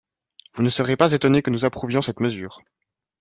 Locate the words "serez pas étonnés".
0.71-1.43